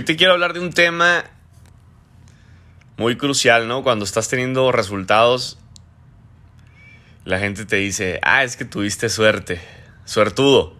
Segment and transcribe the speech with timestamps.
[0.00, 1.24] Hoy te quiero hablar de un tema
[2.96, 3.82] muy crucial, ¿no?
[3.82, 5.58] Cuando estás teniendo resultados,
[7.26, 9.60] la gente te dice, ah, es que tuviste suerte,
[10.06, 10.74] suertudo.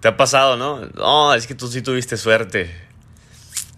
[0.00, 0.80] ¿Te ha pasado, no?
[0.96, 2.74] No, es que tú sí tuviste suerte.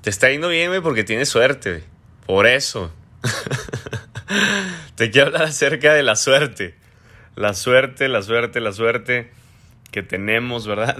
[0.01, 1.85] Te está yendo bien, güey, porque tienes suerte.
[2.25, 2.91] Por eso.
[4.95, 6.79] te quiero hablar acerca de la suerte.
[7.37, 9.31] La suerte, la suerte, la suerte
[9.91, 10.97] que tenemos, ¿verdad?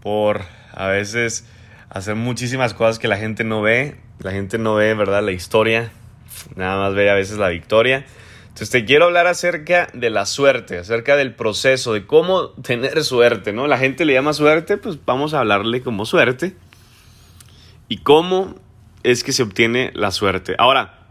[0.00, 0.40] Por
[0.72, 1.44] a veces
[1.90, 3.96] hacer muchísimas cosas que la gente no ve.
[4.20, 5.22] La gente no ve, ¿verdad?
[5.22, 5.92] La historia.
[6.54, 8.06] Nada más ve a veces la victoria.
[8.44, 13.52] Entonces te quiero hablar acerca de la suerte, acerca del proceso, de cómo tener suerte,
[13.52, 13.66] ¿no?
[13.66, 16.54] La gente le llama suerte, pues vamos a hablarle como suerte.
[17.88, 18.54] Y cómo
[19.02, 20.54] es que se obtiene la suerte.
[20.58, 21.06] Ahora,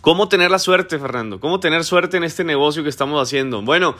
[0.00, 1.40] ¿cómo tener la suerte, Fernando?
[1.40, 3.62] ¿Cómo tener suerte en este negocio que estamos haciendo?
[3.62, 3.94] Bueno,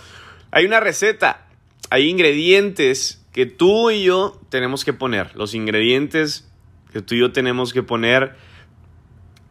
[0.51, 1.47] hay una receta,
[1.91, 5.31] hay ingredientes que tú y yo tenemos que poner.
[5.37, 6.51] Los ingredientes
[6.93, 8.35] que tú y yo tenemos que poner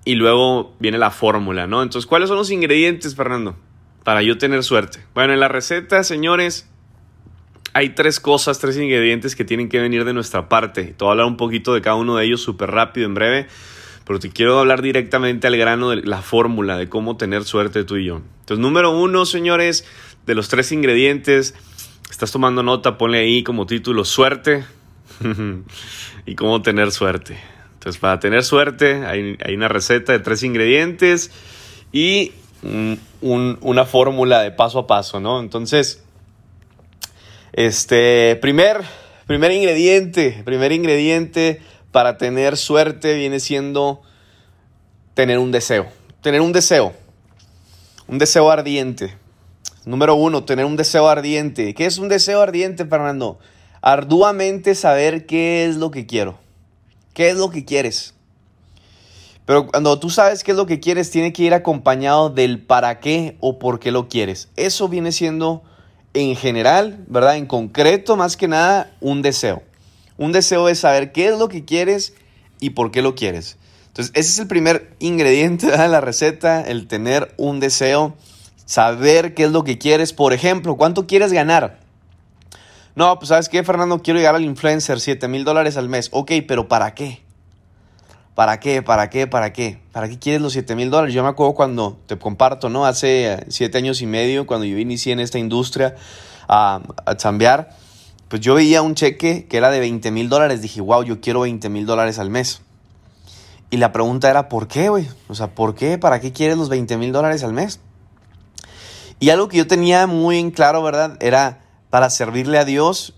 [0.04, 1.82] y luego viene la fórmula, ¿no?
[1.82, 3.56] Entonces, ¿cuáles son los ingredientes, Fernando?
[4.04, 5.06] Para yo tener suerte.
[5.14, 6.70] Bueno, en la receta, señores,
[7.72, 10.84] hay tres cosas, tres ingredientes que tienen que venir de nuestra parte.
[10.84, 13.48] Te voy a hablar un poquito de cada uno de ellos súper rápido, en breve,
[14.06, 17.96] pero te quiero hablar directamente al grano de la fórmula de cómo tener suerte tú
[17.96, 18.22] y yo.
[18.42, 19.86] Entonces, número uno, señores,
[20.26, 21.56] de los tres ingredientes,
[22.10, 24.66] estás tomando nota, ponle ahí como título suerte
[26.26, 27.38] y cómo tener suerte.
[27.74, 31.32] Entonces, para tener suerte, hay, una receta de tres ingredientes
[31.92, 32.34] y
[33.22, 35.40] una fórmula de paso a paso, ¿no?
[35.40, 36.04] Entonces,
[37.54, 38.82] este, primer,
[39.26, 44.02] primer ingrediente, primer ingrediente para tener suerte viene siendo
[45.14, 45.88] tener un deseo.
[46.22, 46.94] Tener un deseo.
[48.08, 49.16] Un deseo ardiente.
[49.86, 51.74] Número uno, tener un deseo ardiente.
[51.74, 53.40] ¿Qué es un deseo ardiente, Fernando?
[53.82, 56.38] Arduamente saber qué es lo que quiero.
[57.14, 58.14] ¿Qué es lo que quieres?
[59.46, 63.00] Pero cuando tú sabes qué es lo que quieres, tiene que ir acompañado del para
[63.00, 64.50] qué o por qué lo quieres.
[64.58, 65.64] Eso viene siendo
[66.14, 67.38] en general, ¿verdad?
[67.38, 69.64] En concreto, más que nada, un deseo.
[70.18, 72.14] Un deseo es saber qué es lo que quieres
[72.60, 73.58] y por qué lo quieres.
[73.88, 78.16] Entonces, ese es el primer ingrediente de la receta, el tener un deseo,
[78.68, 80.14] saber qué es lo que quieres.
[80.14, 81.80] Por ejemplo, ¿cuánto quieres ganar?
[82.96, 86.10] No, pues sabes qué, Fernando, quiero llegar al influencer, 7 mil dólares al mes.
[86.12, 87.22] Ok, pero ¿para qué?
[88.36, 88.84] ¿Para qué?
[88.84, 89.26] ¿Para qué?
[89.26, 89.80] ¿Para qué?
[89.92, 91.16] ¿Para qué quieres los 7 mil dólares?
[91.16, 92.86] Yo me acuerdo cuando te comparto, ¿no?
[92.86, 95.96] Hace 7 años y medio, cuando yo inicié en esta industria
[96.48, 97.16] a, a
[98.28, 100.62] pues yo veía un cheque que era de 20 mil dólares.
[100.62, 102.62] Dije, wow, yo quiero 20 mil dólares al mes.
[103.70, 105.08] Y la pregunta era, ¿por qué, güey?
[105.30, 105.98] O sea, ¿por qué?
[105.98, 107.80] ¿Para qué quieres los 20 mil dólares al mes?
[109.20, 111.18] Y algo que yo tenía muy en claro, ¿verdad?
[111.22, 113.16] Era para servirle a Dios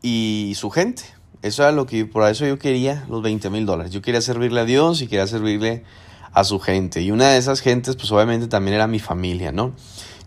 [0.00, 1.02] y su gente.
[1.42, 3.92] Eso era lo que, por eso yo quería los 20 mil dólares.
[3.92, 5.82] Yo quería servirle a Dios y quería servirle
[6.32, 7.02] a su gente.
[7.02, 9.74] Y una de esas gentes, pues obviamente también era mi familia, ¿no?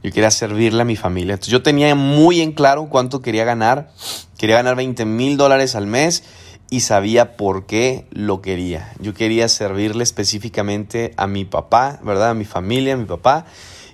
[0.03, 1.33] Yo quería servirle a mi familia.
[1.33, 3.91] Entonces yo tenía muy en claro cuánto quería ganar.
[4.37, 6.23] Quería ganar 20 mil dólares al mes
[6.69, 8.93] y sabía por qué lo quería.
[8.99, 12.31] Yo quería servirle específicamente a mi papá, ¿verdad?
[12.31, 13.45] A mi familia, a mi papá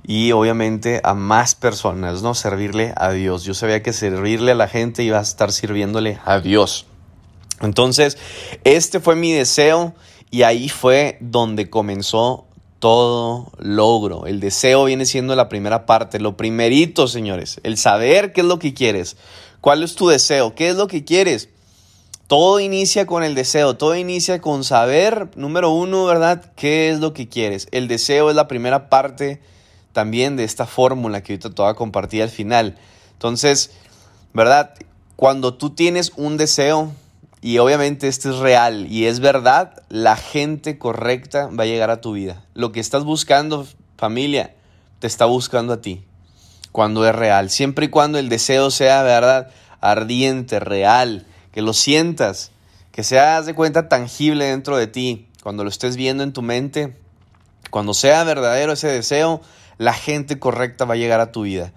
[0.06, 2.36] y obviamente a más personas, ¿no?
[2.36, 3.44] Servirle a Dios.
[3.44, 6.86] Yo sabía que servirle a la gente iba a estar sirviéndole a Dios.
[7.62, 8.18] Entonces,
[8.64, 9.96] este fue mi deseo
[10.30, 12.46] y ahí fue donde comenzó
[12.80, 14.26] todo logro.
[14.26, 18.60] El deseo viene siendo la primera parte, lo primerito, señores, el saber qué es lo
[18.60, 19.16] que quieres.
[19.62, 20.54] ¿Cuál es tu deseo?
[20.56, 21.48] ¿Qué es lo que quieres?
[22.28, 26.52] Todo inicia con el deseo, todo inicia con saber, número uno, ¿verdad?
[26.58, 27.70] ¿Qué es lo que quieres?
[27.72, 29.40] El deseo es la primera parte
[29.94, 32.78] también de esta fórmula que ahorita te voy a compartir al final.
[33.14, 33.72] Entonces,
[34.34, 34.74] ¿verdad?
[35.16, 36.92] Cuando tú tienes un deseo,
[37.44, 42.00] y obviamente este es real y es verdad, la gente correcta va a llegar a
[42.00, 42.46] tu vida.
[42.54, 43.68] Lo que estás buscando,
[43.98, 44.56] familia,
[45.00, 46.06] te está buscando a ti.
[46.72, 47.50] Cuando es real.
[47.50, 49.52] Siempre y cuando el deseo sea, ¿verdad?
[49.82, 52.52] Ardiente, real, que lo sientas,
[52.94, 55.28] que sea, de cuenta, tangible dentro de ti.
[55.44, 56.96] Cuando lo estés viendo en tu mente,
[57.70, 59.42] cuando sea verdadero ese deseo,
[59.84, 61.72] la gente correcta va a llegar a tu vida.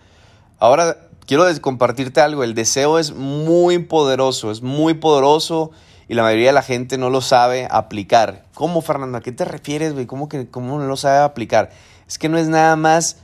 [0.59, 5.73] Ahora quiero compartirte algo, el deseo es muy poderoso, es muy poderoso
[6.09, 8.45] y la mayoría de la gente no lo sabe aplicar.
[8.55, 9.19] ¿Cómo, Fernando?
[9.19, 10.07] ¿A qué te refieres, güey?
[10.07, 11.71] ¿Cómo, que, ¿Cómo no lo sabe aplicar?
[12.07, 13.19] Es que no es nada más,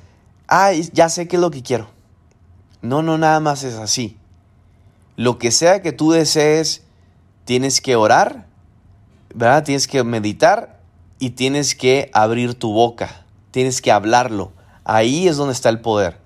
[0.49, 1.89] ah, ya sé qué es lo que quiero.
[2.83, 4.19] No, no, nada más es así.
[5.17, 6.83] Lo que sea que tú desees,
[7.45, 8.47] tienes que orar,
[9.35, 9.63] ¿verdad?
[9.63, 10.81] Tienes que meditar
[11.21, 14.53] y tienes que abrir tu boca, tienes que hablarlo.
[14.85, 16.19] Ahí es donde está el poder.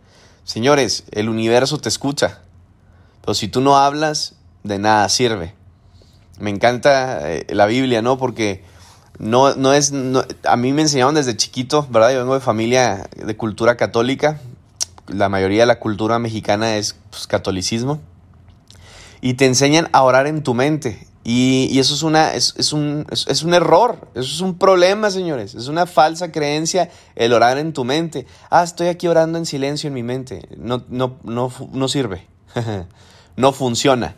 [0.45, 2.41] Señores, el universo te escucha,
[3.21, 5.55] pero si tú no hablas, de nada sirve.
[6.39, 8.19] Me encanta eh, la Biblia, ¿no?
[8.19, 8.63] Porque
[9.19, 9.93] no, no es.
[10.45, 12.13] a mí me enseñaron desde chiquito, ¿verdad?
[12.13, 14.41] Yo vengo de familia de cultura católica.
[15.07, 18.01] La mayoría de la cultura mexicana es pues, catolicismo.
[19.21, 21.07] Y te enseñan a orar en tu mente.
[21.29, 25.57] Y, eso es, una, es, un, es, un error, eso es un problema, señores.
[25.57, 28.29] Es una falsa creencia el orar en tu mente.
[28.49, 30.49] Ah, estoy aquí orando en silencio en mi mente.
[30.57, 32.29] No, no, no, no sirve.
[33.37, 34.15] no funciona.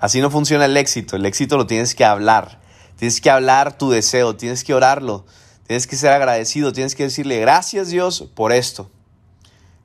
[0.00, 1.14] Así no funciona el éxito.
[1.14, 2.60] El éxito lo tienes que hablar.
[2.96, 5.26] Tienes que hablar tu deseo, tienes que orarlo.
[5.68, 8.90] Tienes que ser agradecido, tienes que decirle gracias Dios por esto.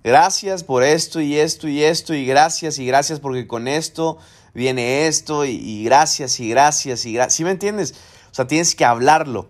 [0.03, 4.17] Gracias por esto y esto y esto y gracias y gracias porque con esto
[4.55, 7.35] viene esto y, gracias y gracias y gracias.
[7.35, 7.93] ¿Sí me entiendes?
[8.31, 9.49] O sea, tienes que hablarlo.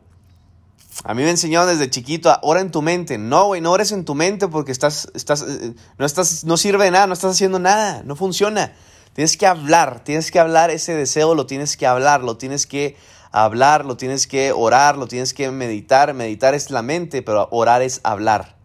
[1.03, 3.17] A mí me enseñaron desde chiquito, ora en tu mente.
[3.17, 6.85] No, güey, no ores en tu mente porque estás, estás, eh, no, estás, no sirve
[6.85, 8.73] de nada, no estás haciendo nada, no funciona.
[9.13, 12.97] Tienes que hablar, tienes que hablar ese deseo, lo tienes que hablar, lo tienes que
[13.31, 16.13] hablar, lo tienes que orar, lo tienes que meditar.
[16.13, 18.55] Meditar es la mente, pero orar es hablar.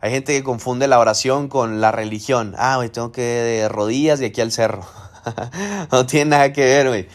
[0.00, 2.54] Hay gente que confunde la oración con la religión.
[2.58, 4.84] Ah, güey, tengo que de rodillas y aquí al cerro.
[5.92, 7.08] no tiene nada que ver, güey.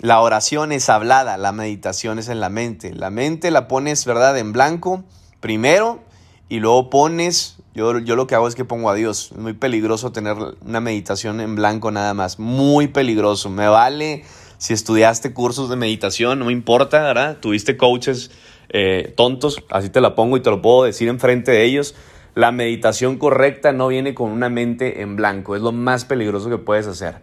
[0.00, 2.92] La oración es hablada, la meditación es en la mente.
[2.92, 5.04] La mente la pones, ¿verdad?, en blanco
[5.40, 6.02] primero
[6.48, 9.30] y luego pones, yo, yo lo que hago es que pongo a Dios.
[9.32, 12.38] Es muy peligroso tener una meditación en blanco nada más.
[12.38, 13.50] Muy peligroso.
[13.50, 14.24] Me vale
[14.58, 17.38] si estudiaste cursos de meditación, no me importa, ¿verdad?
[17.40, 18.30] Tuviste coaches
[18.70, 21.94] eh, tontos, así te la pongo y te lo puedo decir enfrente de ellos.
[22.34, 26.58] La meditación correcta no viene con una mente en blanco, es lo más peligroso que
[26.58, 27.16] puedes hacer.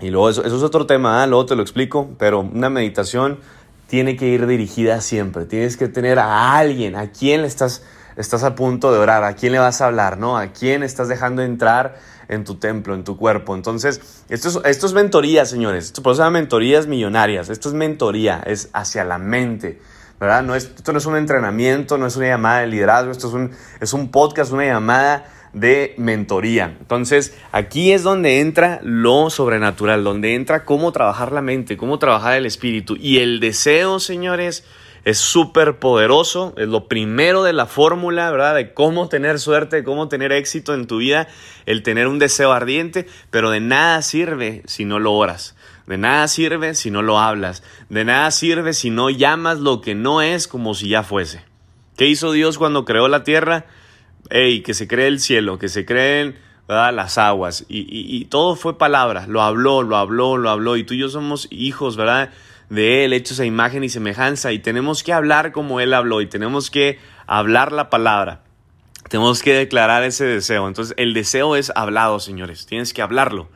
[0.00, 1.26] Y luego eso, es otro tema, ¿ah?
[1.26, 3.40] luego te lo explico, pero una meditación
[3.88, 5.44] tiene que ir dirigida siempre.
[5.44, 7.82] Tienes que tener a alguien, a quien le estás,
[8.16, 10.36] estás a punto de orar, a quién le vas a hablar, ¿no?
[10.36, 11.98] A quién estás dejando entrar
[12.28, 13.54] en tu templo, en tu cuerpo.
[13.54, 15.86] Entonces, esto es, esto es mentoría, señores.
[15.86, 17.48] Esto se llama mentorías millonarias.
[17.48, 19.80] Esto es mentoría, es hacia la mente.
[20.20, 20.42] ¿verdad?
[20.42, 23.34] No es, esto no es un entrenamiento, no es una llamada de liderazgo, esto es
[23.34, 23.50] un,
[23.80, 26.76] es un podcast, una llamada de mentoría.
[26.80, 32.34] Entonces, aquí es donde entra lo sobrenatural, donde entra cómo trabajar la mente, cómo trabajar
[32.34, 32.96] el espíritu.
[32.96, 34.64] Y el deseo, señores,
[35.04, 38.54] es súper poderoso, es lo primero de la fórmula, ¿verdad?
[38.54, 41.28] De cómo tener suerte, cómo tener éxito en tu vida,
[41.66, 45.56] el tener un deseo ardiente, pero de nada sirve si no lo oras.
[45.86, 47.62] De nada sirve si no lo hablas.
[47.88, 51.42] De nada sirve si no llamas lo que no es como si ya fuese.
[51.96, 53.64] ¿Qué hizo Dios cuando creó la tierra?
[54.30, 56.36] Ey, que se cree el cielo, que se creen
[56.68, 57.64] las aguas.
[57.68, 59.26] Y, y, todo fue palabra.
[59.26, 60.76] Lo habló, lo habló, lo habló.
[60.76, 62.30] Y tú y yo somos hijos, ¿verdad?
[62.68, 64.52] De Él, hechos a imagen y semejanza.
[64.52, 66.20] Y tenemos que hablar como Él habló.
[66.20, 68.42] Y tenemos que hablar la palabra.
[69.08, 70.68] Tenemos que declarar ese deseo.
[70.68, 72.66] Entonces, el deseo es hablado, señores.
[72.66, 73.48] Tienes que hablarlo.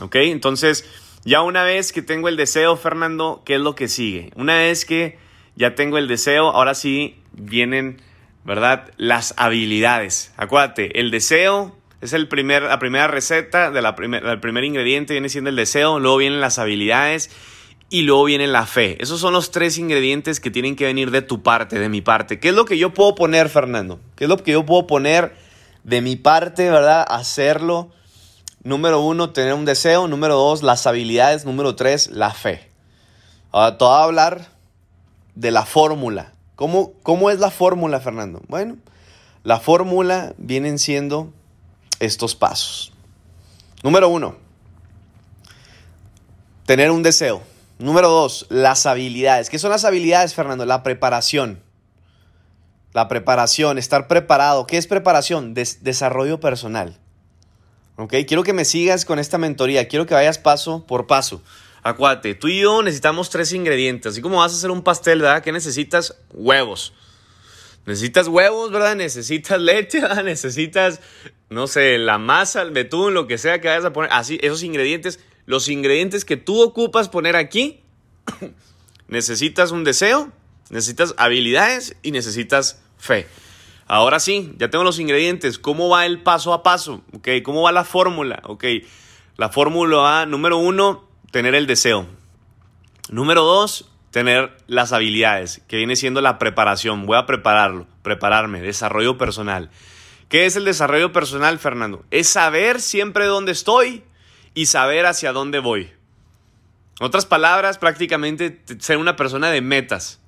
[0.00, 0.16] ¿Ok?
[0.16, 0.84] Entonces,
[1.24, 4.32] ya una vez que tengo el deseo, Fernando, ¿qué es lo que sigue?
[4.34, 5.18] Una vez que
[5.54, 8.02] ya tengo el deseo, ahora sí vienen
[8.44, 8.90] ¿verdad?
[8.96, 10.32] Las habilidades.
[10.36, 15.14] Acuérdate, el deseo es el primer, la primera receta, de la primer, el primer ingrediente
[15.14, 17.30] viene siendo el deseo, luego vienen las habilidades
[17.88, 18.96] y luego viene la fe.
[19.00, 22.40] Esos son los tres ingredientes que tienen que venir de tu parte, de mi parte.
[22.40, 24.00] ¿Qué es lo que yo puedo poner, Fernando?
[24.16, 25.34] ¿Qué es lo que yo puedo poner
[25.82, 27.06] de mi parte, verdad?
[27.08, 27.90] Hacerlo.
[28.62, 30.08] Número uno, tener un deseo.
[30.08, 31.44] Número dos, las habilidades.
[31.44, 32.70] Número tres, la fe.
[33.52, 34.48] Ahora, te voy a hablar
[35.34, 38.40] de la fórmula ¿Cómo, es la fórmula, Fernando?
[38.48, 38.76] Bueno,
[39.42, 41.32] la fórmula vienen siendo
[41.98, 42.92] estos pasos.
[43.82, 44.36] Número uno,
[46.64, 47.42] tener un deseo.
[47.78, 49.50] Número dos, las habilidades.
[49.50, 50.64] ¿Qué son las habilidades, Fernando?
[50.64, 51.60] La preparación.
[52.92, 54.66] La preparación, estar preparado.
[54.68, 55.54] ¿Qué es preparación?
[55.54, 56.96] desarrollo personal.
[57.96, 58.14] ¿Ok?
[58.28, 59.88] Quiero que me sigas con esta mentoría.
[59.88, 61.42] Quiero que vayas paso por paso.
[61.84, 64.12] Acuate, tú y yo necesitamos tres ingredientes.
[64.12, 65.42] Así como vas a hacer un pastel, ¿verdad?
[65.42, 66.16] ¿Qué necesitas?
[66.32, 66.94] Huevos.
[67.84, 68.96] Necesitas huevos, ¿verdad?
[68.96, 70.24] Necesitas leche, ¿verdad?
[70.24, 71.00] Necesitas,
[71.50, 74.10] no sé, la masa, el betún, lo que sea que vayas a poner.
[74.14, 77.82] Así, esos ingredientes, los ingredientes que tú ocupas poner aquí,
[79.08, 80.32] necesitas un deseo,
[80.70, 83.26] necesitas habilidades y necesitas fe.
[83.86, 85.58] Ahora sí, ya tengo los ingredientes.
[85.58, 87.02] ¿Cómo va el paso a paso?
[87.12, 87.28] ¿Ok?
[87.42, 88.40] ¿Cómo va la fórmula?
[88.44, 88.64] ¿Ok?
[89.36, 92.06] La fórmula número uno, tener el deseo.
[93.08, 97.06] Número dos, tener las habilidades, que viene siendo la preparación.
[97.06, 99.68] Voy a prepararlo, prepararme, desarrollo personal.
[100.28, 102.04] ¿Qué es el desarrollo personal, Fernando?
[102.12, 104.04] Es saber siempre dónde estoy
[104.54, 105.90] y saber hacia dónde voy.
[107.00, 110.20] Otras palabras, prácticamente ser una persona de metas.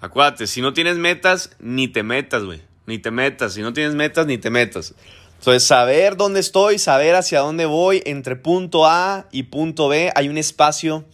[0.00, 2.62] Acuérdate, si no tienes metas, ni te metas, güey.
[2.86, 3.54] Ni te metas.
[3.54, 4.94] Si no tienes metas, ni te metas.
[5.40, 10.28] Entonces, saber dónde estoy, saber hacia dónde voy, entre punto A y punto B, hay
[10.28, 11.06] un espacio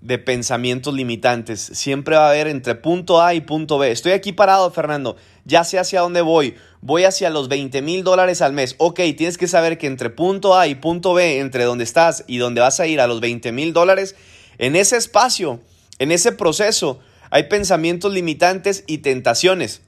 [0.00, 1.60] de pensamientos limitantes.
[1.60, 3.90] Siempre va a haber entre punto A y punto B.
[3.90, 5.16] Estoy aquí parado, Fernando.
[5.44, 6.54] Ya sé hacia dónde voy.
[6.80, 8.76] Voy hacia los 20 mil dólares al mes.
[8.78, 12.38] Ok, tienes que saber que entre punto A y punto B, entre donde estás y
[12.38, 14.16] donde vas a ir a los 20 mil dólares,
[14.56, 15.60] en ese espacio,
[15.98, 19.82] en ese proceso, hay pensamientos limitantes y tentaciones.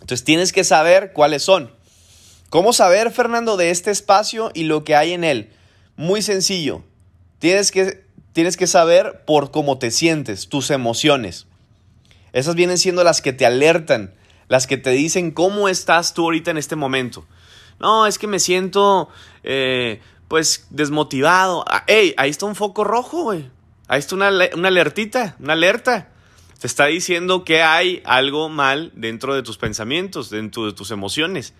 [0.00, 1.83] Entonces tienes que saber cuáles son.
[2.54, 5.50] ¿Cómo saber, Fernando, de este espacio y lo que hay en él?
[5.96, 6.84] Muy sencillo.
[7.40, 11.48] Tienes que tienes que saber por cómo te sientes, tus emociones.
[12.32, 14.14] Esas vienen siendo las que te alertan,
[14.46, 17.26] las que te dicen cómo estás tú ahorita en este momento.
[17.80, 19.08] No, es que me siento,
[19.42, 21.64] eh, pues, desmotivado.
[21.66, 22.14] Ah, ¡Ey!
[22.16, 23.50] Ahí está un foco rojo, güey.
[23.88, 26.08] Ahí está una, una alertita, una alerta.
[26.60, 31.52] Te está diciendo que hay algo mal dentro de tus pensamientos, dentro de tus emociones.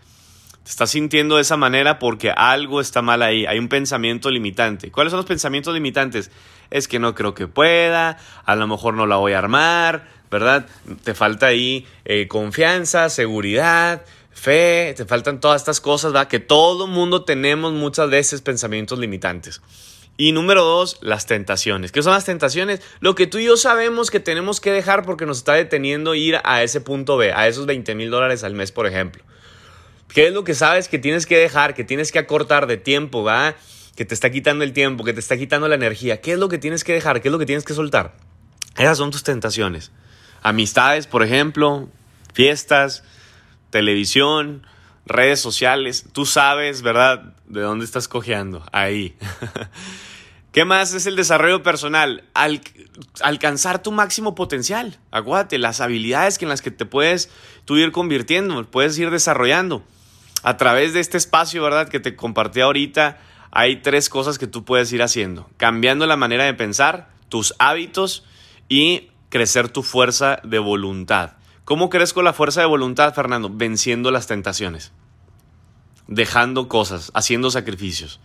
[0.64, 3.44] Te estás sintiendo de esa manera porque algo está mal ahí.
[3.44, 4.90] Hay un pensamiento limitante.
[4.90, 6.30] ¿Cuáles son los pensamientos limitantes?
[6.70, 8.16] Es que no creo que pueda,
[8.46, 10.66] a lo mejor no la voy a armar, ¿verdad?
[11.04, 16.28] Te falta ahí eh, confianza, seguridad, fe, te faltan todas estas cosas, ¿verdad?
[16.28, 19.60] Que todo mundo tenemos muchas veces pensamientos limitantes.
[20.16, 21.92] Y número dos, las tentaciones.
[21.92, 22.80] ¿Qué son las tentaciones?
[23.00, 26.38] Lo que tú y yo sabemos que tenemos que dejar porque nos está deteniendo ir
[26.42, 29.22] a ese punto B, a esos 20 mil dólares al mes, por ejemplo.
[30.14, 33.24] ¿Qué es lo que sabes que tienes que dejar, que tienes que acortar de tiempo,
[33.24, 33.56] va?
[33.96, 36.20] Que te está quitando el tiempo, que te está quitando la energía.
[36.20, 37.20] ¿Qué es lo que tienes que dejar?
[37.20, 38.14] ¿Qué es lo que tienes que soltar?
[38.76, 39.90] Esas son tus tentaciones.
[40.40, 41.88] Amistades, por ejemplo,
[42.32, 43.02] fiestas,
[43.70, 44.64] televisión,
[45.04, 46.04] redes sociales.
[46.12, 47.34] Tú sabes, ¿verdad?
[47.46, 48.64] De dónde estás cojeando.
[48.70, 49.16] Ahí.
[50.52, 52.22] ¿Qué más es el desarrollo personal?
[53.20, 54.96] alcanzar tu máximo potencial.
[55.10, 57.30] Aguante, las habilidades en las que te puedes
[57.64, 59.84] tú ir convirtiendo, puedes ir desarrollando
[60.44, 61.88] a través de este espacio, ¿verdad?
[61.88, 63.18] Que te compartí ahorita,
[63.50, 65.48] hay tres cosas que tú puedes ir haciendo.
[65.56, 68.24] Cambiando la manera de pensar, tus hábitos
[68.68, 71.32] y crecer tu fuerza de voluntad.
[71.64, 73.50] ¿Cómo crezco la fuerza de voluntad, Fernando?
[73.50, 74.92] Venciendo las tentaciones.
[76.08, 78.20] Dejando cosas, haciendo sacrificios.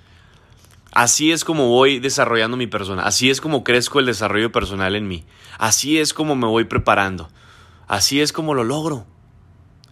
[0.92, 3.04] Así es como voy desarrollando mi persona.
[3.04, 5.24] Así es como crezco el desarrollo personal en mí.
[5.58, 7.30] Así es como me voy preparando.
[7.88, 9.08] Así es como lo logro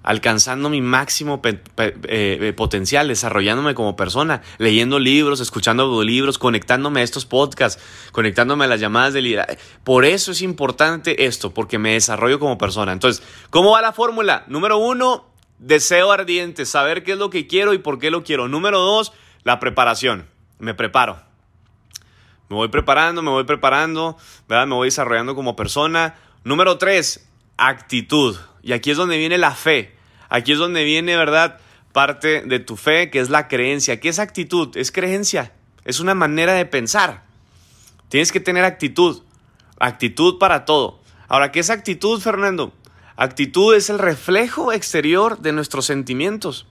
[0.07, 7.03] alcanzando mi máximo eh, eh, potencial, desarrollándome como persona, leyendo libros, escuchando libros, conectándome a
[7.03, 7.83] estos podcasts,
[8.13, 9.61] conectándome a las llamadas de liderazgo.
[9.83, 12.93] Por eso es importante esto, porque me desarrollo como persona.
[12.93, 14.45] Entonces, ¿cómo va la fórmula?
[14.47, 15.25] Número uno,
[15.59, 18.47] deseo ardiente, saber qué es lo que quiero y por qué lo quiero.
[18.47, 19.11] Número dos,
[19.43, 20.25] la preparación.
[20.57, 21.19] Me preparo.
[22.47, 24.15] Me voy preparando, me voy preparando,
[24.47, 24.67] ¿verdad?
[24.67, 26.15] Me voy desarrollando como persona.
[26.45, 28.37] Número tres, actitud.
[28.63, 29.96] Y aquí es donde viene la fe.
[30.29, 31.59] Aquí es donde viene, ¿verdad?
[31.93, 33.99] Parte de tu fe, que es la creencia.
[33.99, 34.75] ¿Qué es actitud?
[34.75, 35.53] Es creencia.
[35.85, 37.23] Es una manera de pensar.
[38.09, 39.23] Tienes que tener actitud.
[39.79, 40.99] Actitud para todo.
[41.27, 42.73] Ahora, ¿qué es actitud, Fernando?
[43.15, 46.67] Actitud es el reflejo exterior de nuestros sentimientos.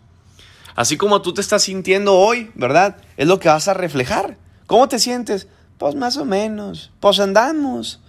[0.76, 2.98] Así como tú te estás sintiendo hoy, ¿verdad?
[3.16, 4.36] Es lo que vas a reflejar.
[4.66, 5.48] ¿Cómo te sientes?
[5.78, 6.92] Pues más o menos.
[7.00, 8.00] Pues andamos.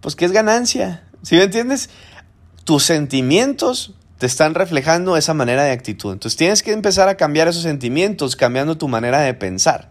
[0.00, 1.04] Pues qué es ganancia.
[1.22, 1.90] ¿Sí me entiendes?
[2.64, 6.10] Tus sentimientos te están reflejando esa manera de actitud.
[6.10, 9.90] Entonces tienes que empezar a cambiar esos sentimientos, cambiando tu manera de pensar.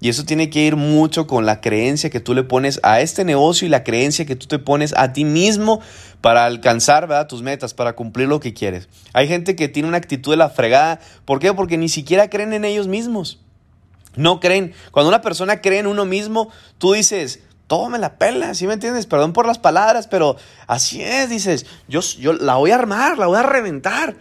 [0.00, 3.26] Y eso tiene que ir mucho con la creencia que tú le pones a este
[3.26, 5.82] negocio y la creencia que tú te pones a ti mismo
[6.22, 8.88] para alcanzar tus metas, para cumplir lo que quieres.
[9.12, 11.00] Hay gente que tiene una actitud de la fregada.
[11.26, 11.52] ¿Por qué?
[11.52, 13.38] Porque ni siquiera creen en ellos mismos.
[14.16, 14.72] No creen.
[14.92, 16.48] Cuando una persona cree en uno mismo,
[16.78, 19.06] tú dices, todo la pela, ¿sí me entiendes?
[19.06, 23.26] Perdón por las palabras, pero así es, dices, yo, yo la voy a armar, la
[23.26, 24.16] voy a reventar.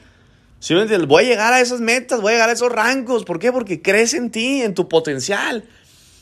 [0.60, 1.08] ¿Sí me entiendes?
[1.08, 3.24] Voy a llegar a esas metas, voy a llegar a esos rangos.
[3.24, 3.52] ¿Por qué?
[3.52, 5.64] Porque crees en ti, en tu potencial.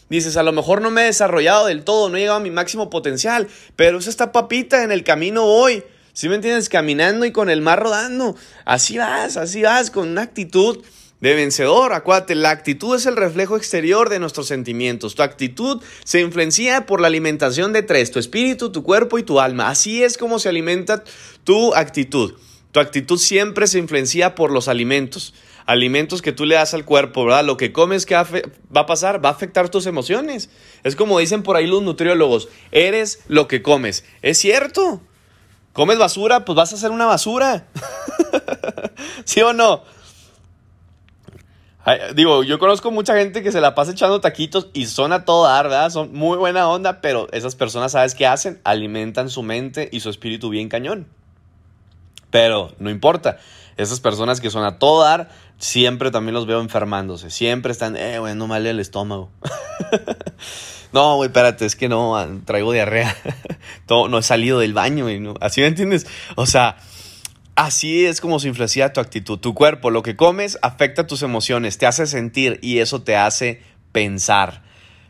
[0.07, 2.51] Dices, a lo mejor no me he desarrollado del todo, no he llegado a mi
[2.51, 5.83] máximo potencial, pero es esta papita en el camino hoy.
[6.13, 6.69] ¿Sí me entiendes?
[6.69, 8.35] Caminando y con el mar rodando.
[8.65, 10.83] Así vas, así vas, con una actitud
[11.25, 11.93] de vencedor.
[11.93, 15.15] Acuérdate, la actitud es el reflejo exterior de nuestros sentimientos.
[15.15, 19.39] Tu actitud se influencia por la alimentación de tres, tu espíritu, tu cuerpo y tu
[19.39, 19.69] alma.
[19.69, 21.03] Así es como se alimenta
[21.43, 22.35] tu actitud.
[22.71, 25.33] Tu actitud siempre se influencia por los alimentos.
[25.65, 27.43] Alimentos que tú le das al cuerpo, ¿verdad?
[27.43, 29.25] Lo que comes, ¿qué va a pasar?
[29.25, 30.51] Va a afectar tus emociones.
[30.83, 34.05] Es como dicen por ahí los nutriólogos, eres lo que comes.
[34.21, 35.01] Es cierto.
[35.73, 36.45] ¿Comes basura?
[36.45, 37.65] Pues vas a ser una basura.
[39.25, 39.83] ¿Sí o no?
[42.15, 45.45] Digo, yo conozco mucha gente que se la pasa echando taquitos y son a todo
[45.45, 45.89] dar, ¿verdad?
[45.91, 48.59] Son muy buena onda, pero esas personas, ¿sabes qué hacen?
[48.63, 51.07] Alimentan su mente y su espíritu bien cañón.
[52.31, 53.37] Pero no importa.
[53.77, 57.29] Esas personas que son a todo dar, siempre también los veo enfermándose.
[57.29, 59.29] Siempre están, eh, güey, no mal el estómago.
[60.91, 62.15] no, güey, espérate, es que no,
[62.45, 63.15] traigo diarrea.
[63.89, 65.35] no he salido del baño, y no.
[65.39, 66.07] ¿Así me entiendes?
[66.35, 66.77] O sea,
[67.55, 69.39] así es como se influencia tu actitud.
[69.39, 73.61] Tu cuerpo, lo que comes, afecta tus emociones, te hace sentir y eso te hace
[73.91, 74.63] pensar.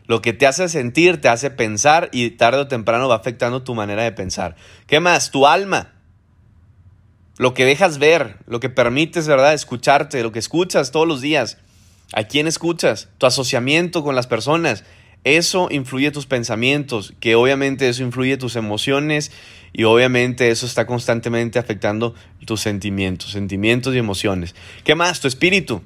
[0.06, 3.74] Lo que te hace sentir, te hace pensar y tarde o temprano va afectando tu
[3.74, 4.54] manera de pensar.
[4.86, 5.30] ¿Qué más?
[5.30, 5.92] Tu alma
[7.38, 9.52] lo que dejas ver, lo que permites, ¿verdad?
[9.52, 11.58] Escucharte, lo que escuchas todos los días,
[12.12, 14.84] a quién escuchas, tu asociamiento con las personas,
[15.26, 19.32] eso influye tus pensamientos, que obviamente eso influye tus emociones
[19.72, 22.14] y obviamente eso está constantemente afectando
[22.44, 24.54] tus sentimientos, sentimientos y emociones.
[24.84, 25.20] ¿Qué más?
[25.20, 25.82] Tu espíritu.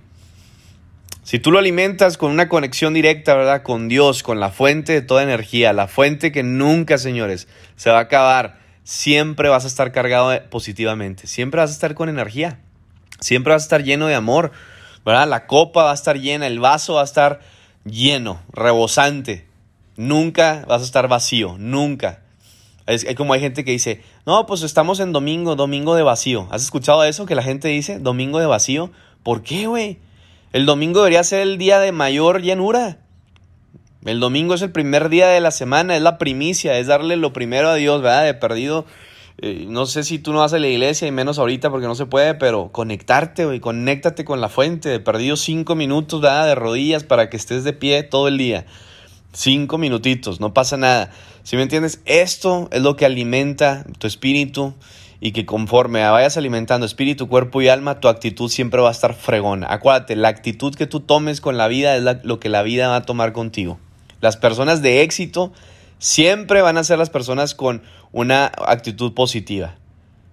[1.23, 3.63] Si tú lo alimentas con una conexión directa, ¿verdad?
[3.63, 7.97] Con Dios, con la fuente de toda energía, la fuente que nunca, señores, se va
[7.97, 12.59] a acabar siempre vas a estar cargado positivamente, siempre vas a estar con energía,
[13.21, 14.53] siempre vas a estar lleno de amor,
[15.03, 15.27] ¿verdad?
[15.27, 17.41] La copa va a estar llena, el vaso va a estar
[17.85, 19.47] lleno, rebosante.
[19.97, 22.23] Nunca vas a estar vacío, nunca.
[22.87, 26.49] Es, como hay gente que dice, no, pues estamos en domingo, domingo de vacío.
[26.51, 28.91] ¿Has escuchado eso que la gente dice, domingo de vacío?
[29.23, 29.99] ¿Por qué, güey?
[30.53, 32.99] El domingo debería ser el día de mayor llenura.
[34.05, 37.33] El domingo es el primer día de la semana, es la primicia, es darle lo
[37.33, 38.25] primero a Dios, ¿verdad?
[38.25, 38.87] De perdido.
[39.43, 41.95] Eh, no sé si tú no vas a la iglesia y menos ahorita porque no
[41.95, 44.91] se puede, pero conectarte, güey, conéctate con la fuente.
[44.91, 46.47] De perdido cinco minutos, ¿verdad?
[46.47, 48.67] De rodillas para que estés de pie todo el día.
[49.33, 51.11] Cinco minutitos, no pasa nada.
[51.43, 52.03] Si me entiendes?
[52.05, 54.75] Esto es lo que alimenta tu espíritu
[55.21, 59.15] y que conforme vayas alimentando espíritu, cuerpo y alma, tu actitud siempre va a estar
[59.15, 59.69] fregona.
[59.71, 62.97] Acuérdate, la actitud que tú tomes con la vida es lo que la vida va
[62.97, 63.79] a tomar contigo.
[64.21, 65.53] Las personas de éxito
[66.00, 69.76] siempre van a ser las personas con una actitud positiva.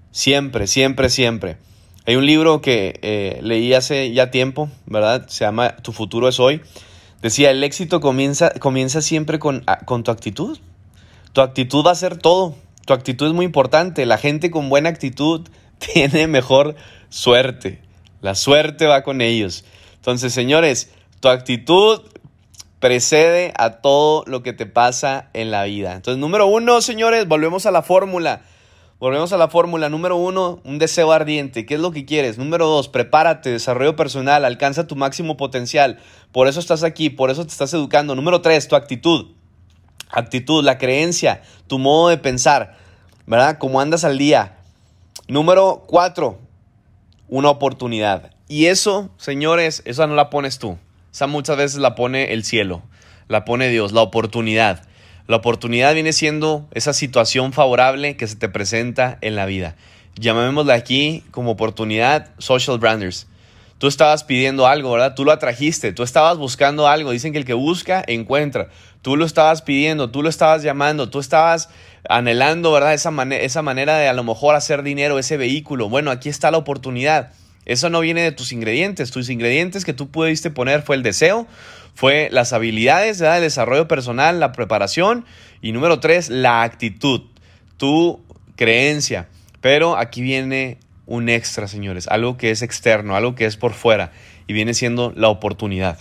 [0.10, 1.58] Siempre, siempre, siempre.
[2.08, 5.28] Hay un libro que eh, leí hace ya tiempo, ¿verdad?
[5.28, 6.62] Se llama Tu futuro es hoy.
[7.22, 10.58] Decía, el éxito comienza, comienza siempre con, con tu actitud.
[11.34, 12.56] Tu actitud va a ser todo.
[12.86, 14.06] Tu actitud es muy importante.
[14.06, 15.48] La gente con buena actitud
[15.94, 16.76] tiene mejor
[17.10, 17.82] suerte.
[18.22, 19.66] La suerte va con ellos.
[19.96, 22.02] Entonces, señores, tu actitud
[22.80, 25.94] precede a todo lo que te pasa en la vida.
[25.94, 28.42] Entonces, número uno, señores, volvemos a la fórmula.
[29.00, 29.90] Volvemos a la fórmula.
[29.90, 31.66] Número uno, un deseo ardiente.
[31.66, 32.38] ¿Qué es lo que quieres?
[32.38, 36.00] Número dos, prepárate, desarrollo personal, alcanza tu máximo potencial.
[36.32, 38.16] Por eso estás aquí, por eso te estás educando.
[38.16, 39.34] Número tres, tu actitud.
[40.10, 42.78] Actitud, la creencia, tu modo de pensar,
[43.26, 43.58] ¿verdad?
[43.58, 44.58] Cómo andas al día.
[45.28, 46.40] Número cuatro,
[47.28, 48.32] una oportunidad.
[48.48, 50.78] Y eso, señores, esa no la pones tú.
[51.18, 52.84] Esa muchas veces la pone el cielo,
[53.28, 54.84] la pone Dios, la oportunidad.
[55.26, 59.76] La oportunidad viene siendo esa situación favorable que se te presenta en la vida.
[60.20, 63.26] Llamémosla aquí como oportunidad social branders.
[63.80, 65.16] Tú estabas pidiendo algo, ¿verdad?
[65.16, 67.10] Tú lo atrajiste, tú estabas buscando algo.
[67.10, 68.70] Dicen que el que busca, encuentra.
[69.02, 71.70] Tú lo estabas pidiendo, tú lo estabas llamando, tú estabas
[72.08, 72.94] anhelando, ¿verdad?
[72.94, 75.90] Esa, esa manera de a lo mejor hacer dinero, ese vehículo.
[75.90, 77.32] Bueno, aquí está la oportunidad.
[77.68, 79.12] Eso no viene de tus ingredientes.
[79.12, 81.48] Tus ingredientes que tú pudiste poner fue el deseo,
[81.94, 85.26] fue las habilidades, el desarrollo personal, la preparación
[85.62, 87.24] y número tres, la actitud,
[87.76, 88.22] tu
[88.56, 89.28] creencia.
[89.60, 94.14] Pero aquí viene un extra, señores, algo que es externo, algo que es por fuera
[94.48, 96.00] y viene siendo la oportunidad.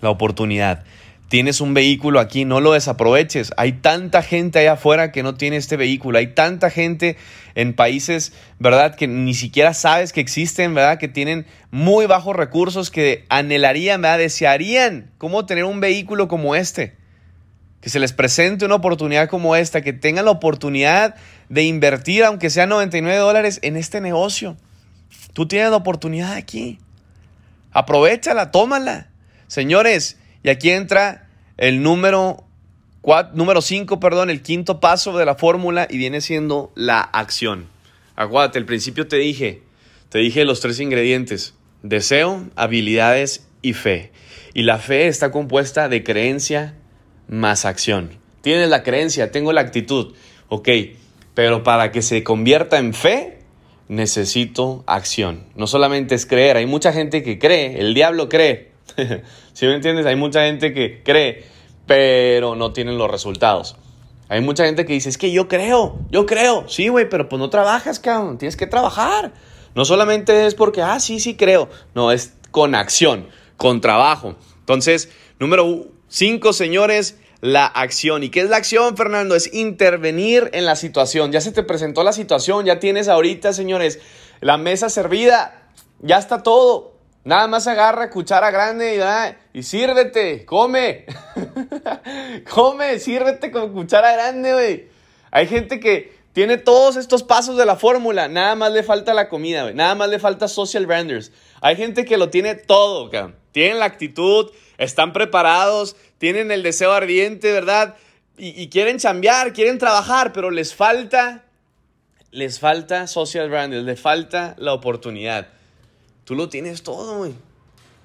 [0.00, 0.84] La oportunidad
[1.30, 3.52] tienes un vehículo aquí, no lo desaproveches.
[3.56, 6.18] Hay tanta gente allá afuera que no tiene este vehículo.
[6.18, 7.16] Hay tanta gente
[7.54, 8.96] en países, ¿verdad?
[8.96, 10.98] Que ni siquiera sabes que existen, ¿verdad?
[10.98, 14.18] Que tienen muy bajos recursos, que anhelarían, ¿verdad?
[14.18, 16.96] Desearían cómo tener un vehículo como este.
[17.80, 21.14] Que se les presente una oportunidad como esta, que tengan la oportunidad
[21.48, 24.56] de invertir, aunque sea 99 dólares, en este negocio.
[25.32, 26.80] Tú tienes la oportunidad aquí.
[27.70, 29.06] Aprovechala, tómala.
[29.46, 32.44] Señores, y aquí entra el número
[33.32, 37.66] número 5, perdón, el quinto paso de la fórmula y viene siendo la acción.
[38.14, 39.62] Aguante, al principio te dije,
[40.10, 44.12] te dije los tres ingredientes, deseo, habilidades y fe.
[44.52, 46.74] Y la fe está compuesta de creencia
[47.28, 48.18] más acción.
[48.42, 50.14] Tienes la creencia, tengo la actitud,
[50.48, 50.68] ok,
[51.34, 53.38] pero para que se convierta en fe,
[53.88, 55.44] necesito acción.
[55.54, 58.69] No solamente es creer, hay mucha gente que cree, el diablo cree,
[59.52, 60.06] ¿Sí me entiendes?
[60.06, 61.44] Hay mucha gente que cree,
[61.86, 63.76] pero no tienen los resultados.
[64.28, 66.68] Hay mucha gente que dice, es que yo creo, yo creo.
[66.68, 68.38] Sí, güey, pero pues no trabajas, cabrón.
[68.38, 69.32] Tienes que trabajar.
[69.74, 71.68] No solamente es porque, ah, sí, sí creo.
[71.94, 73.26] No, es con acción,
[73.56, 74.36] con trabajo.
[74.60, 78.22] Entonces, número cinco, señores, la acción.
[78.22, 79.34] ¿Y qué es la acción, Fernando?
[79.34, 81.32] Es intervenir en la situación.
[81.32, 83.98] Ya se te presentó la situación, ya tienes ahorita, señores,
[84.40, 86.99] la mesa servida ya está todo.
[87.22, 88.98] Nada más agarra cuchara grande
[89.52, 91.04] y, sírvete, come.
[92.50, 94.88] come, sírvete con cuchara grande, güey.
[95.30, 99.28] Hay gente que tiene todos estos pasos de la fórmula, nada más le falta la
[99.28, 99.70] comida.
[99.72, 101.30] Nada más le falta social branders.
[101.60, 103.36] Hay gente que lo tiene todo, cabrón.
[103.52, 107.96] Tienen la actitud, están preparados, tienen el deseo ardiente, ¿verdad?
[108.38, 111.44] Y, y quieren chambear, quieren trabajar, pero les falta,
[112.30, 115.48] les falta social branders, les falta la oportunidad.
[116.30, 117.34] Tú lo tienes todo, güey.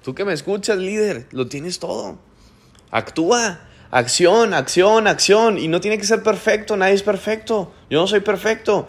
[0.02, 2.18] Tú que me escuchas, líder, lo tienes todo.
[2.90, 3.60] Actúa.
[3.92, 5.58] Acción, acción, acción.
[5.58, 7.72] Y no tiene que ser perfecto, nadie es perfecto.
[7.88, 8.88] Yo no soy perfecto.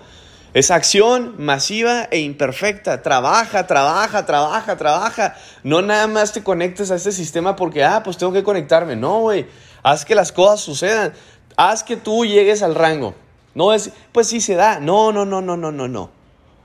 [0.56, 3.04] Es acción masiva e imperfecta.
[3.04, 5.36] Trabaja, trabaja, trabaja, trabaja.
[5.62, 8.95] No nada más te conectes a este sistema porque, ah, pues tengo que conectarme.
[8.95, 9.45] No, güey.
[9.84, 11.13] Haz que las cosas sucedan.
[11.56, 13.13] Haz que tú llegues al rango.
[13.54, 14.80] No es, pues sí se da.
[14.80, 16.10] No, no, no, no, no, no, no.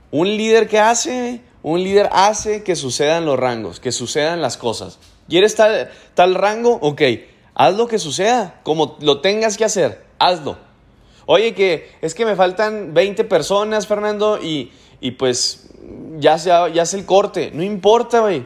[0.09, 4.99] Un líder que hace, un líder hace que sucedan los rangos, que sucedan las cosas.
[5.27, 6.77] ¿Quieres tal, tal rango?
[6.81, 7.01] Ok,
[7.55, 10.57] haz lo que suceda, como lo tengas que hacer, hazlo.
[11.25, 15.69] Oye, que es que me faltan 20 personas, Fernando, y, y pues
[16.17, 17.51] ya se, ya el corte.
[17.53, 18.45] No importa, güey.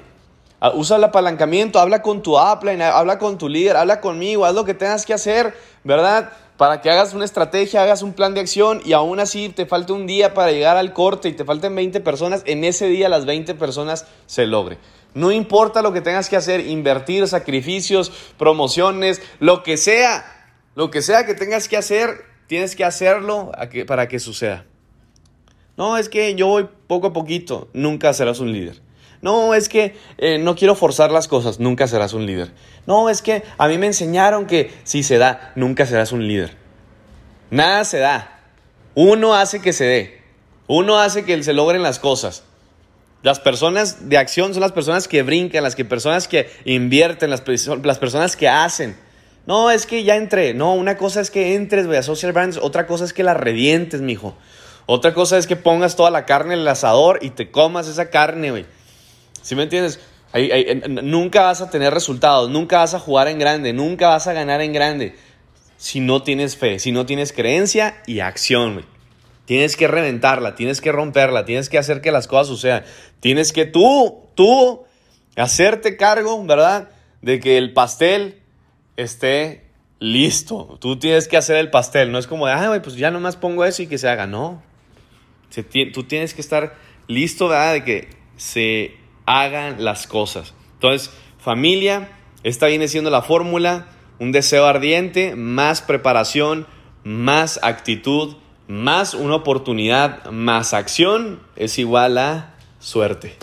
[0.60, 4.56] Ah, usa el apalancamiento, habla con tu upline, habla con tu líder, habla conmigo, haz
[4.56, 6.32] lo que tengas que hacer, ¿verdad?
[6.58, 9.94] Para que hagas una estrategia, hagas un plan de acción y aún así te falte
[9.94, 13.26] un día para llegar al corte y te falten 20 personas, en ese día las
[13.26, 14.80] 20 personas se logre.
[15.14, 21.02] No importa lo que tengas que hacer, invertir, sacrificios, promociones, lo que sea, lo que
[21.02, 23.52] sea que tengas que hacer, tienes que hacerlo
[23.88, 24.66] para que suceda.
[25.76, 28.82] No, es que yo voy poco a poquito, nunca serás un líder.
[29.22, 32.52] No, es que eh, no quiero forzar las cosas, nunca serás un líder.
[32.86, 36.56] No, es que a mí me enseñaron que si se da, nunca serás un líder.
[37.50, 38.42] Nada se da.
[38.94, 40.22] Uno hace que se dé.
[40.68, 42.44] Uno hace que se logren las cosas.
[43.24, 47.42] Las personas de acción son las personas que brincan, las que, personas que invierten, las,
[47.42, 48.96] personas que hacen.
[49.48, 50.54] No, es que ya entré.
[50.54, 54.02] No, una cosa es que entres, a social brands, otra cosa es que la revientes,
[54.02, 54.38] mijo.
[54.86, 58.10] Otra cosa es que pongas toda la carne en el asador y te comas esa
[58.10, 58.66] carne, güey.
[59.48, 60.02] ¿Sí me entiendes?
[61.04, 64.60] nunca vas a tener resultados, nunca vas a jugar en grande, nunca vas a ganar
[64.60, 65.16] en grande
[65.78, 68.86] si no tienes fe, si no tienes creencia y acción.
[69.46, 72.84] Tienes que reventarla, tienes que romperla, tienes que hacer que las cosas sucedan.
[73.22, 74.84] Tienes que tú, tú,
[75.38, 76.90] hacerte cargo, ¿verdad?
[77.22, 78.42] De que el pastel
[78.98, 79.64] esté
[80.00, 80.78] listo.
[80.82, 82.12] Tú tienes que hacer el pastel.
[82.12, 84.28] No es como de, ah, pues ya nomás pongo eso y que se haga.
[84.28, 84.62] No.
[85.94, 86.76] tú tienes que estar
[87.08, 87.72] listo, ¿verdad?
[87.76, 90.56] De que se hagan las cosas.
[90.74, 92.10] Entonces, familia,
[92.42, 93.88] esta viene siendo la fórmula,
[94.18, 96.66] un deseo ardiente, más preparación,
[97.04, 98.38] más actitud,
[98.68, 103.36] más una oportunidad, más acción, es igual a suerte.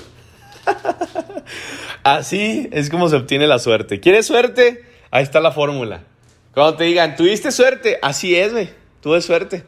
[2.03, 4.01] Así es como se obtiene la suerte.
[4.01, 4.85] ¿Quieres suerte?
[5.11, 6.03] Ahí está la fórmula.
[6.53, 7.99] Cuando te digan, ¿tuviste suerte?
[8.03, 8.70] Así es, güey.
[9.01, 9.64] Tuve suerte.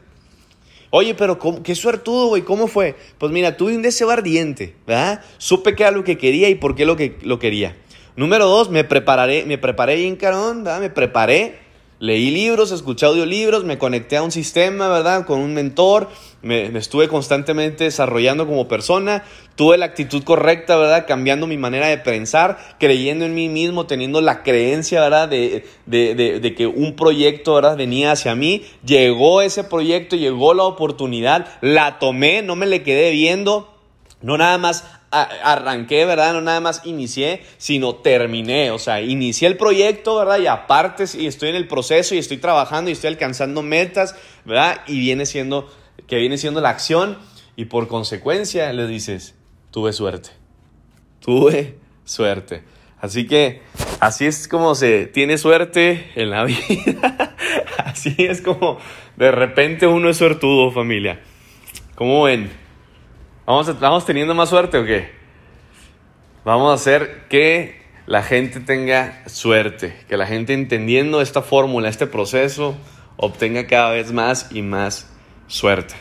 [0.89, 2.95] Oye, pero qué suertudo, güey, ¿cómo fue?
[3.17, 5.21] Pues mira, tuve un deseo ardiente, ¿verdad?
[5.37, 7.75] Supe qué era lo que quería y por qué lo, que, lo quería.
[8.15, 10.79] Número dos, me preparé, me preparé bien carón, ¿verdad?
[10.79, 11.66] Me preparé
[11.99, 15.25] Leí libros, escuché audiolibros, me conecté a un sistema, ¿verdad?
[15.25, 16.09] Con un mentor,
[16.43, 19.23] me, estuve constantemente desarrollando como persona,
[19.55, 21.05] tuve la actitud correcta, ¿verdad?
[21.07, 25.27] Cambiando mi manera de pensar, creyendo en mí mismo, teniendo la creencia, ¿verdad?
[25.27, 27.75] De, de, de que un proyecto, ¿verdad?
[27.75, 33.09] Venía hacia mí, llegó ese proyecto, llegó la oportunidad, la tomé, no me le quedé
[33.09, 33.73] viendo,
[34.21, 36.33] no nada más arranqué, ¿verdad?
[36.33, 38.71] No nada más inicié, sino terminé.
[38.71, 40.39] O sea, inicié el proyecto, ¿verdad?
[40.39, 44.15] Y aparte y estoy en el proceso y estoy trabajando y estoy alcanzando metas,
[44.45, 44.81] ¿verdad?
[44.87, 45.69] Y viene siendo,
[46.07, 47.17] que viene siendo la acción
[47.55, 49.35] y por consecuencia le dices,
[49.71, 50.29] tuve suerte.
[51.19, 52.63] Tuve suerte.
[52.99, 53.61] Así que
[53.99, 57.35] así es como se tiene suerte en la vida.
[57.77, 58.79] así es como
[59.15, 61.21] de repente uno es suertudo, familia.
[61.95, 62.66] ¿Cómo ven?
[63.47, 65.09] ¿Vamos, teniendo más suerte o qué?
[66.43, 72.07] Vamos a hacer que la gente tenga suerte, que la gente entendiendo esta fórmula, este
[72.07, 72.75] proceso,
[73.15, 75.09] obtenga cada vez más y más
[75.47, 75.95] suerte.